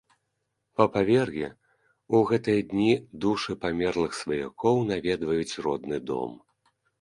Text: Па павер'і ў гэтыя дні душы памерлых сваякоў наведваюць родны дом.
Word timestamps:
Па 0.79 0.85
павер'і 0.93 1.43
ў 2.13 2.17
гэтыя 2.31 2.63
дні 2.71 2.87
душы 3.27 3.51
памерлых 3.67 4.17
сваякоў 4.21 4.75
наведваюць 4.91 5.59
родны 5.69 5.97
дом. 6.09 6.35